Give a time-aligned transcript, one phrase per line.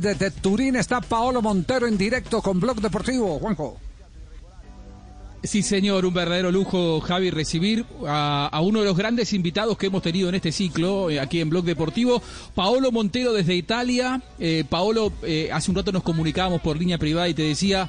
[0.00, 3.38] Desde Turín está Paolo Montero en directo con Blog Deportivo.
[3.38, 3.78] Juanjo.
[5.42, 10.02] Sí, señor, un verdadero lujo, Javi, recibir a, uno de los grandes invitados que hemos
[10.02, 12.20] tenido en este ciclo, eh, aquí en Blog Deportivo,
[12.54, 14.20] Paolo Montero desde Italia.
[14.40, 17.88] Eh, Paolo, eh, hace un rato nos comunicábamos por línea privada y te decía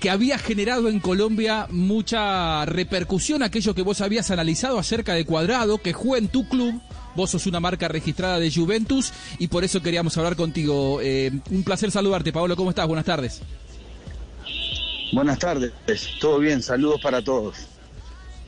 [0.00, 5.78] que había generado en Colombia mucha repercusión aquello que vos habías analizado acerca de Cuadrado,
[5.78, 6.80] que juega en tu club.
[7.14, 11.00] Vos sos una marca registrada de Juventus y por eso queríamos hablar contigo.
[11.02, 12.56] Eh, un placer saludarte, Paolo.
[12.56, 12.86] ¿Cómo estás?
[12.86, 13.42] Buenas tardes.
[15.12, 15.72] Buenas tardes,
[16.18, 17.66] todo bien, saludos para todos.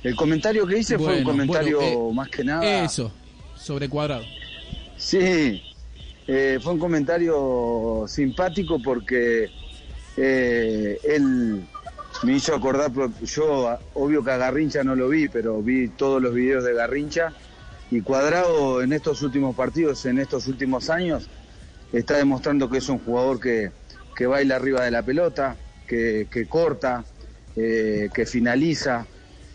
[0.03, 2.85] El comentario que hice bueno, fue un comentario bueno, eh, más que nada.
[2.85, 3.13] Eso,
[3.55, 4.25] sobre cuadrado.
[4.97, 5.63] Sí,
[6.27, 9.51] eh, fue un comentario simpático porque
[10.17, 11.67] eh, él
[12.23, 12.91] me hizo acordar,
[13.23, 17.35] yo obvio que a Garrincha no lo vi, pero vi todos los videos de Garrincha
[17.91, 21.29] y Cuadrado en estos últimos partidos, en estos últimos años,
[21.93, 23.71] está demostrando que es un jugador que,
[24.17, 27.05] que baila arriba de la pelota, que, que corta,
[27.57, 29.07] eh, que finaliza,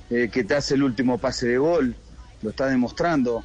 [0.09, 1.95] eh, que te hace el último pase de gol,
[2.41, 3.43] lo está demostrando.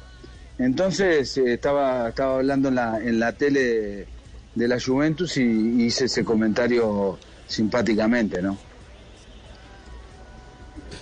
[0.57, 4.07] Entonces eh, estaba, estaba hablando en la, en la tele
[4.55, 8.57] de, la Juventus y, hice ese comentario simpáticamente, ¿no?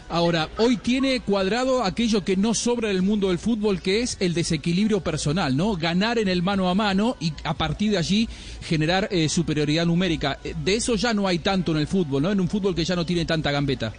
[0.10, 4.18] Ahora, hoy tiene cuadrado aquello que no sobra en el mundo del fútbol, que es
[4.20, 5.76] el desequilibrio personal, ¿no?
[5.76, 8.30] Ganar en el mano a mano y a partir de allí
[8.62, 10.40] generar eh, superioridad numérica.
[10.64, 12.32] De eso ya no hay tanto en el fútbol, ¿no?
[12.32, 13.94] En un fútbol que ya no tiene tanta gambeta.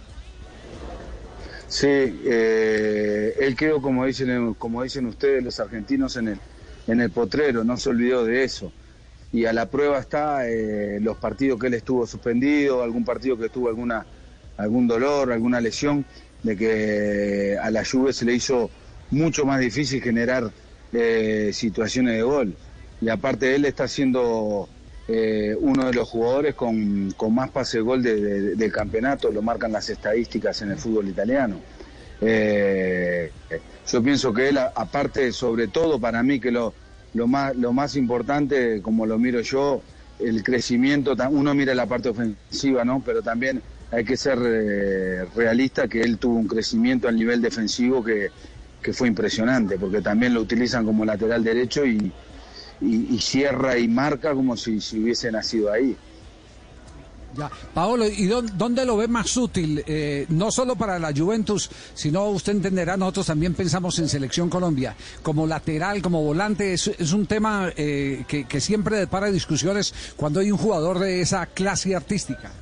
[1.67, 6.39] Sí, eh, él quedó, como dicen, como dicen ustedes, los argentinos, en el,
[6.87, 8.71] en el potrero, no se olvidó de eso.
[9.33, 13.49] Y a la prueba está eh, los partidos que él estuvo suspendido, algún partido que
[13.49, 14.05] tuvo alguna
[14.57, 16.05] algún dolor, alguna lesión,
[16.43, 18.69] de que a la Juve se le hizo
[19.11, 20.51] mucho más difícil generar
[20.93, 22.55] eh, situaciones de gol.
[23.01, 24.69] Y aparte él está siendo
[25.07, 29.41] eh, uno de los jugadores con, con más pase gol de, de, del campeonato, lo
[29.41, 31.59] marcan las estadísticas en el fútbol italiano.
[32.21, 33.31] Eh,
[33.87, 36.73] yo pienso que él, aparte, sobre todo para mí, que lo,
[37.13, 39.81] lo, más, lo más importante, como lo miro yo,
[40.19, 43.01] el crecimiento, uno mira la parte ofensiva, ¿no?
[43.05, 43.61] Pero también
[43.91, 48.29] hay que ser eh, realista que él tuvo un crecimiento al nivel defensivo que,
[48.81, 52.11] que, fue impresionante, porque también lo utilizan como lateral derecho y,
[52.81, 55.95] y, cierra y marca como si, si, hubiese nacido ahí.
[57.37, 57.51] Ya.
[57.73, 59.83] Paolo, ¿y dónde lo ve más útil?
[59.85, 64.95] Eh, no solo para la Juventus, sino usted entenderá, nosotros también pensamos en Selección Colombia.
[65.21, 70.39] Como lateral, como volante, es, es un tema eh, que, que siempre depara discusiones cuando
[70.39, 72.53] hay un jugador de esa clase artística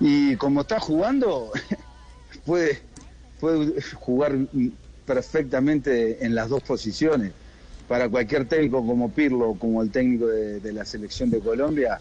[0.00, 1.52] y como está jugando,
[2.46, 2.80] puede,
[3.40, 4.36] puede jugar
[5.06, 7.32] perfectamente en las dos posiciones.
[7.88, 12.00] Para cualquier técnico como Pirlo, como el técnico de, la selección de Colombia,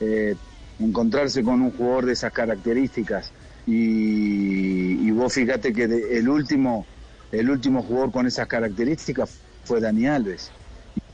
[0.00, 0.34] eh,
[0.78, 3.32] encontrarse con un jugador de esas características
[3.66, 6.86] y, vos fíjate que el último
[7.30, 10.50] el último jugador con esas características fue Dani Alves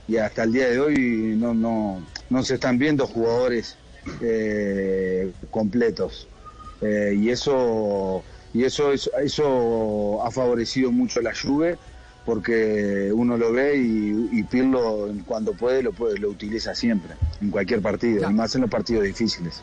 [0.06, 2.00] y hasta el día de hoy no no
[2.30, 3.76] no se están viendo jugadores
[4.20, 6.28] eh, completos.
[6.80, 8.22] Eh, y eso,
[8.54, 11.78] y eso, eso, eso ha favorecido mucho la Juve
[12.24, 17.50] porque uno lo ve y, y Pirlo cuando puede lo puede lo utiliza siempre en
[17.50, 18.30] cualquier partido, ya.
[18.30, 19.62] y más en los partidos difíciles.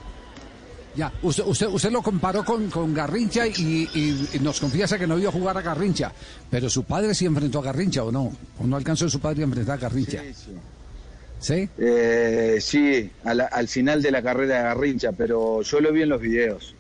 [0.96, 3.52] Ya, usted, usted, usted lo comparó con, con Garrincha y,
[3.94, 6.12] y, y, nos confiesa que no vio jugar a Garrincha,
[6.50, 9.46] pero su padre sí enfrentó a Garrincha o no, o no alcanzó su padre a
[9.46, 10.22] enfrentar a Garrincha.
[10.22, 10.52] Sí, sí.
[11.40, 11.70] ¿Sí?
[11.78, 16.04] Eh, sí, a la, al final de la carrera de Garrincha, pero yo lo vi
[16.04, 16.76] en los videos.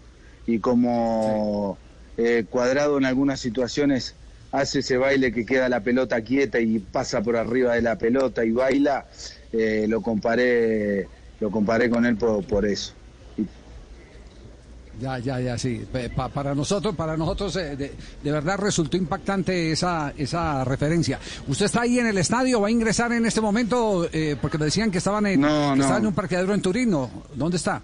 [0.47, 1.77] Y como
[2.17, 2.23] sí.
[2.23, 4.15] eh, cuadrado en algunas situaciones
[4.51, 8.45] hace ese baile que queda la pelota quieta y pasa por arriba de la pelota
[8.45, 9.05] y baila,
[9.51, 11.07] eh, lo comparé
[11.39, 12.93] lo comparé con él por, por eso.
[14.99, 15.85] Ya, ya, ya, sí.
[16.15, 17.93] Pa, para nosotros, para nosotros, eh, de,
[18.23, 21.19] de, verdad resultó impactante esa, esa referencia.
[21.47, 22.61] ¿Usted está ahí en el estadio?
[22.61, 24.07] ¿Va a ingresar en este momento?
[24.11, 25.83] Eh, porque me decían que estaban en, no, que no.
[25.83, 27.09] estaban en un parqueadero en Turino.
[27.33, 27.81] ¿Dónde está?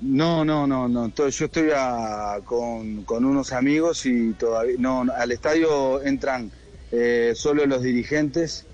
[0.00, 1.08] No, no, no, no.
[1.14, 6.52] Yo estoy a, con, con, unos amigos y todavía no, al estadio entran
[6.92, 8.66] eh, solo los dirigentes,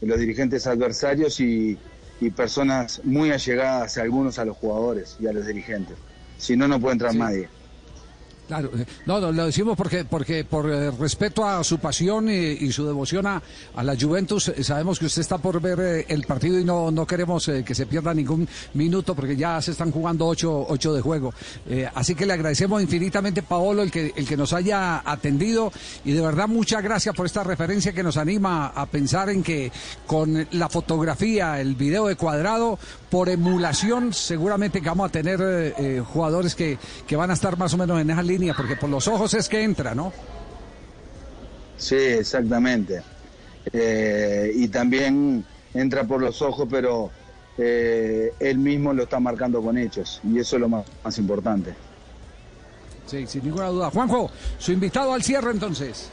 [0.00, 1.76] los dirigentes adversarios y,
[2.20, 5.96] y personas muy allegadas, algunos a los jugadores y a los dirigentes.
[6.38, 7.48] Si no, no puede entrar nadie.
[8.46, 12.70] Claro, eh, no, no, lo decimos porque, porque por eh, respeto a su pasión y,
[12.70, 13.42] su devoción a,
[13.74, 17.06] a la Juventus, eh, sabemos que usted está por ver el partido y no, no
[17.06, 21.32] queremos que se pierda ningún minuto porque ya se están jugando ocho, ocho de juego.
[21.94, 25.72] Así que le agradecemos infinitamente, Paolo, el que, el que nos haya atendido
[26.04, 29.72] y de verdad muchas gracias por esta referencia que nos anima a pensar en que
[30.06, 32.78] con la fotografía, el video de cuadrado,
[33.10, 38.00] por emulación, seguramente vamos a tener jugadores que, que van a estar más o menos
[38.00, 40.12] en esa línea, porque por los ojos es que entra, ¿no?
[41.76, 43.02] Sí, exactamente.
[43.72, 45.44] Eh, y también
[45.74, 47.10] entra por los ojos, pero
[47.58, 51.74] eh, él mismo lo está marcando con hechos, y eso es lo más, más importante.
[53.06, 53.90] Sí, sin ninguna duda.
[53.90, 56.08] Juanjo, su invitado al cierre entonces.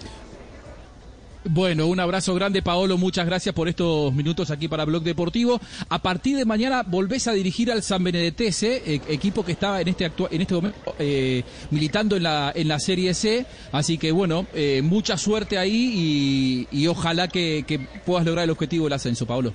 [1.46, 2.98] Bueno, un abrazo grande, Paolo.
[2.98, 5.60] Muchas gracias por estos minutos aquí para Blog Deportivo.
[5.90, 9.90] A partir de mañana volvés a dirigir al San Benedetese, eh, equipo que está en
[9.90, 13.46] este actua- en este momento eh, militando en la en la Serie C.
[13.74, 18.52] Así que bueno, eh, mucha suerte ahí y, y ojalá que, que puedas lograr el
[18.52, 19.52] objetivo del ascenso, Paolo.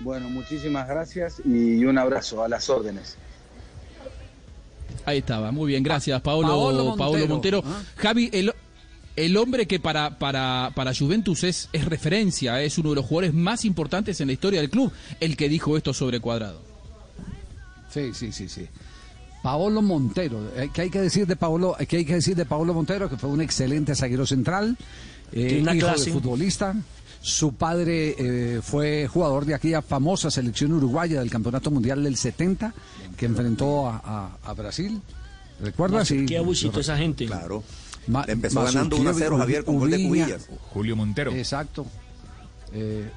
[0.00, 3.16] Bueno, muchísimas gracias y un abrazo a las órdenes.
[5.06, 7.26] Ahí estaba, muy bien, gracias, Paolo, Paolo.
[7.26, 7.62] Montero.
[7.64, 7.82] Ah.
[7.96, 8.52] Javi, el,
[9.16, 13.34] el hombre que para, para, para Juventus es, es referencia, es uno de los jugadores
[13.34, 16.60] más importantes en la historia del club, el que dijo esto sobre Cuadrado.
[17.92, 18.66] Sí, sí, sí, sí.
[19.42, 21.76] Paolo Montero, eh, ¿qué hay que decir de Paolo?
[21.88, 23.08] ¿Qué hay que decir de Paolo Montero?
[23.08, 24.76] Que fue un excelente zaguero central,
[25.32, 26.04] eh, hijo clase.
[26.06, 26.74] de futbolista.
[27.22, 32.72] Su padre eh, fue jugador de aquella famosa selección uruguaya del Campeonato Mundial del 70,
[33.16, 35.00] que enfrentó a, a- a Brasil.
[35.60, 36.08] ¿Recuerdas?
[36.08, 36.24] Sí.
[36.26, 37.26] Qué abusito esa gente.
[37.26, 37.62] Claro.
[38.06, 40.02] Ma- empezó ganando 1 a 0 Javier con gol de.
[40.02, 40.48] Cubillas.
[40.72, 41.32] Julio Montero.
[41.32, 41.86] Exacto.
[42.72, 43.10] Eh,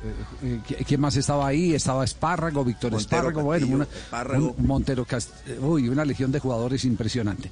[0.43, 1.75] eh, eh, ¿Quién más estaba ahí?
[1.75, 4.55] Estaba Espárrago, Víctor Montero Espárrago, bueno, Castillo, una, Espárrago.
[4.57, 5.29] un Montero Cast-
[5.61, 7.51] uy, una legión de jugadores impresionante.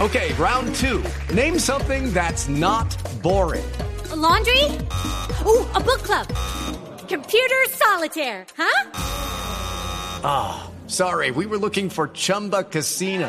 [0.00, 1.00] Okay, round two.
[1.34, 2.86] Name something that's not
[3.22, 3.62] boring.
[4.16, 4.64] laundry?
[5.46, 6.26] Ooh, a book club.
[7.08, 8.90] Computer solitaire, huh?
[10.24, 13.28] Ah, sorry, we were looking for Chumba Casino.